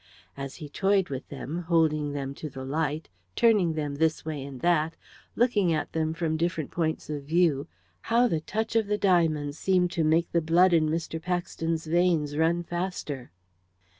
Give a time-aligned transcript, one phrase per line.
[0.35, 4.59] As he toyed with them, holding them to the light, turning them this way and
[4.61, 4.95] that,
[5.35, 7.67] looking at them from different points of view,
[8.09, 11.21] how the touch of the diamonds seemed to make the blood in Mr.
[11.21, 13.29] Paxton's veins run faster!